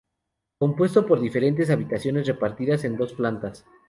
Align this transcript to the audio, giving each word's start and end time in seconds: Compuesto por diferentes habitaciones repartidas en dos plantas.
Compuesto 0.57 1.05
por 1.05 1.19
diferentes 1.21 1.69
habitaciones 1.69 2.25
repartidas 2.25 2.85
en 2.85 2.97
dos 2.97 3.13
plantas. 3.13 3.67